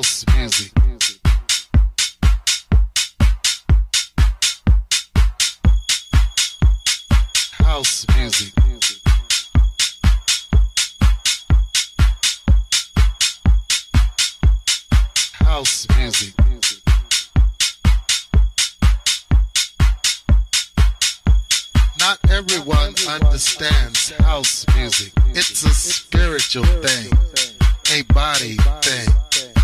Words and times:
House 0.00 0.24
music. 0.34 0.72
House 7.58 8.06
music. 8.16 8.52
House 15.34 15.86
music. 15.98 16.34
Not 21.98 22.18
everyone 22.30 22.94
understands 23.06 24.12
house 24.12 24.64
music. 24.74 25.12
It's 25.34 25.62
a 25.62 25.68
spiritual 25.68 26.64
thing, 26.64 27.12
a 27.92 28.02
body 28.14 28.56
thing, 28.80 29.14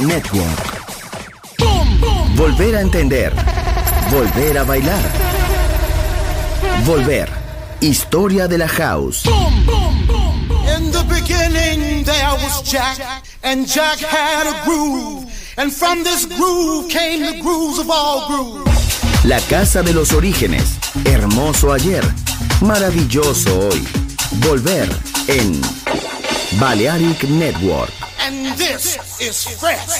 Network. 0.00 0.80
Volver 2.34 2.76
a 2.76 2.80
entender. 2.80 3.32
Volver 4.10 4.58
a 4.58 4.64
bailar. 4.64 5.04
Volver. 6.84 7.28
Historia 7.80 8.48
de 8.48 8.58
la 8.58 8.66
house. 8.66 9.26
In 10.76 10.90
the 10.90 11.04
beginning 11.08 12.04
there 12.04 12.34
was 12.42 12.62
Jack, 12.62 12.98
and 13.42 13.66
Jack 13.66 13.98
had 13.98 14.46
a 14.46 14.64
groove. 14.64 15.26
And 15.56 15.70
from 15.72 16.02
this 16.02 16.26
groove 16.26 16.88
came 16.88 17.20
the 17.20 17.40
grooves 17.42 17.78
of 17.78 17.90
all 17.90 18.26
grooves. 18.28 19.24
La 19.24 19.40
casa 19.48 19.82
de 19.82 19.92
los 19.92 20.12
orígenes. 20.12 20.78
Hermoso 21.04 21.72
ayer. 21.72 22.04
Maravilloso 22.62 23.68
hoy. 23.68 23.86
Volver 24.40 24.88
en 25.28 25.60
Balearic 26.58 27.24
Network. 27.24 27.99
is 29.20 29.44
fresh. 29.58 29.99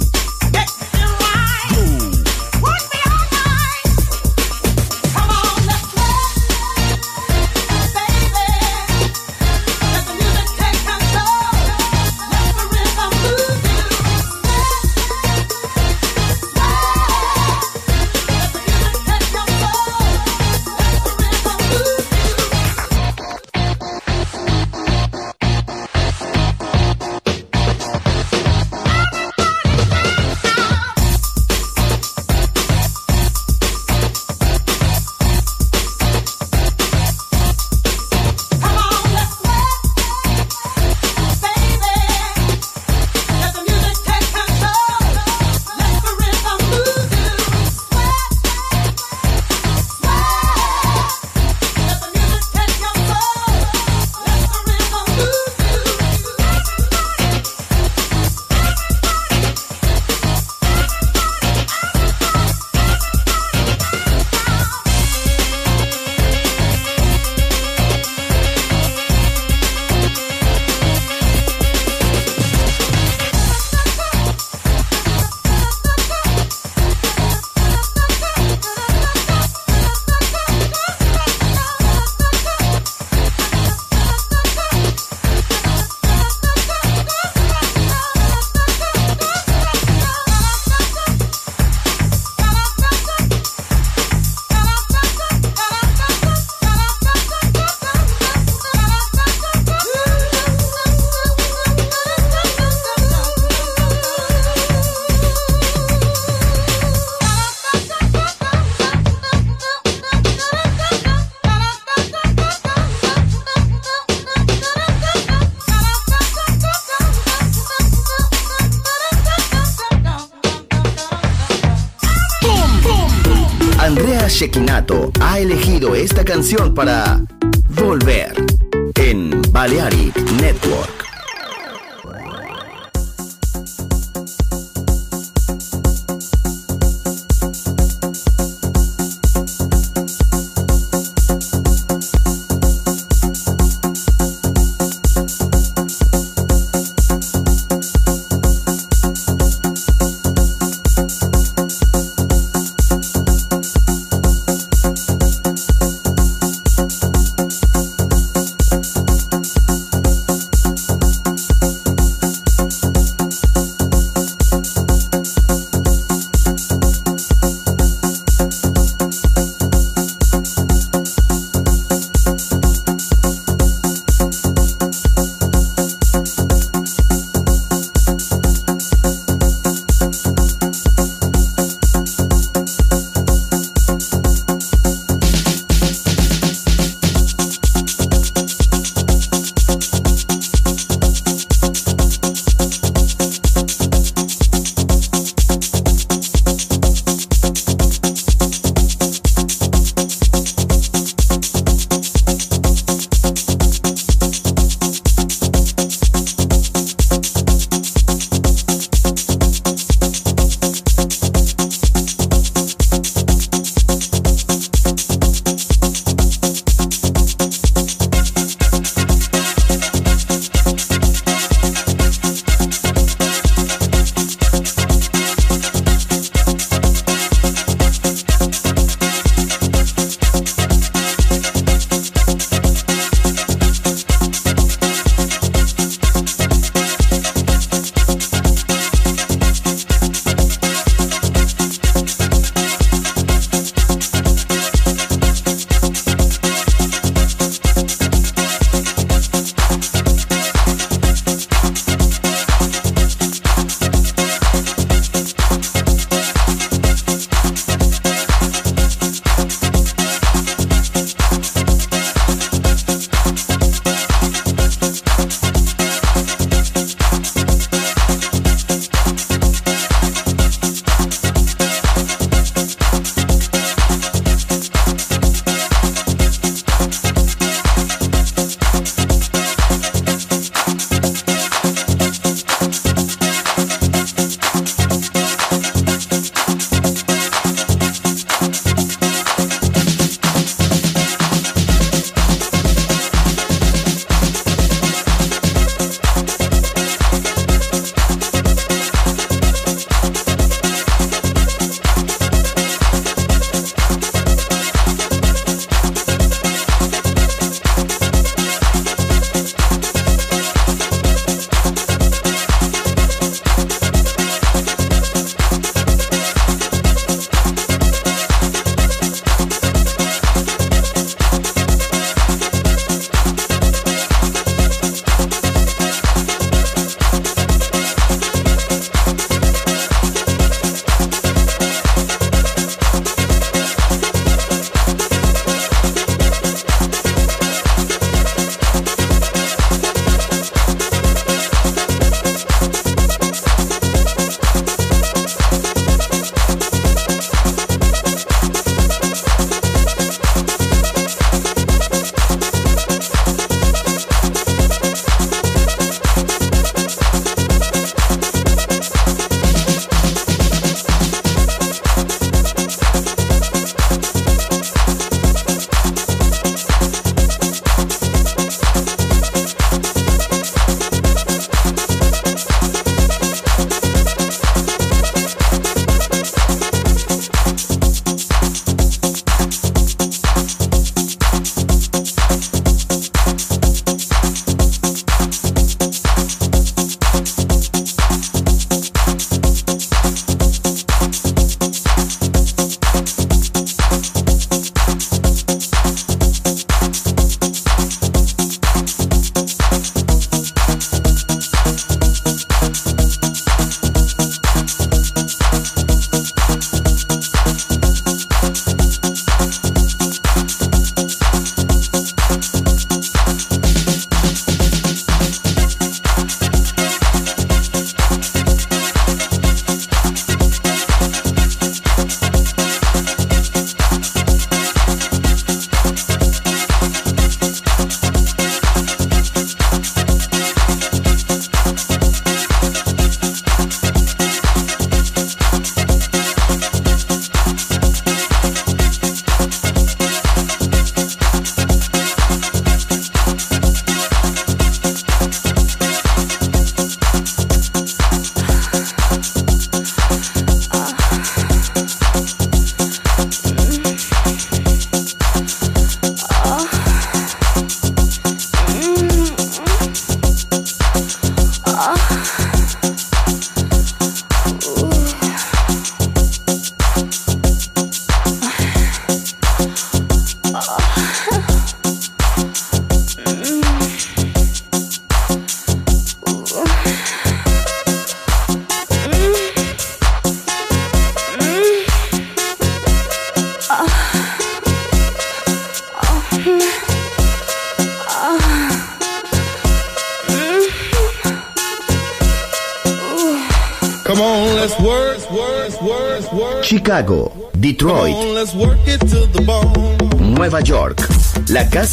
Canción 126.41 126.73
para 126.73 127.20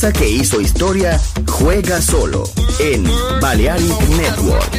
casa 0.00 0.12
que 0.12 0.28
hizo 0.28 0.60
historia 0.60 1.20
juega 1.48 2.00
solo 2.00 2.44
en 2.78 3.02
Balearic 3.40 4.00
Network. 4.10 4.70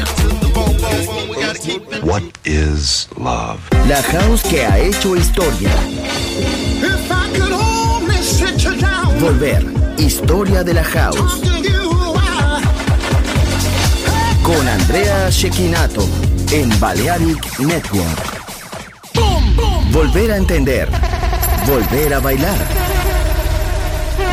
What 2.03 2.22
is 2.45 3.09
love? 3.17 3.59
La 3.89 4.01
house 4.01 4.41
que 4.43 4.65
ha 4.65 4.80
hecho 4.80 5.17
historia. 5.17 5.72
Volver. 9.20 9.65
Historia 9.97 10.63
de 10.63 10.74
la 10.74 10.86
house. 10.86 11.41
Con 14.41 14.67
Andrea 14.70 15.30
Shekinato 15.32 16.07
en 16.53 16.80
Balearic 16.80 17.59
Network. 17.59 18.41
Volver 19.91 20.32
a 20.32 20.38
entender. 20.38 20.88
Volver 21.67 22.13
a 22.13 22.20
bailar. 22.20 22.57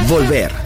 Volver. 0.06 0.65